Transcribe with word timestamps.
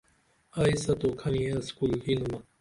ائی 0.59 0.75
ستو 0.83 1.09
کھنیہ 1.19 1.51
اِسکول 1.59 1.91
یینُم 2.05 2.35